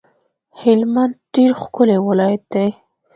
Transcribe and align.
هلمند 0.61 1.13
ډیر 1.33 1.51
ښکلی 1.61 1.97
ولایت 2.07 2.43
دی 2.53 2.67